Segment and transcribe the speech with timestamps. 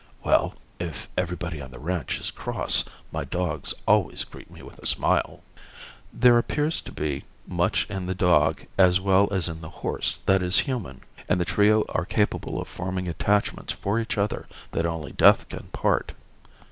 [0.23, 4.87] "Well, if everybody on the ranch is cross, my dogs always greet me with a
[4.87, 5.43] smile."
[6.11, 10.41] There appears to be much in the dog as well as in the horse that
[10.41, 15.11] is human, and the trio are capable of forming attachments for each other that only
[15.11, 16.13] death can part.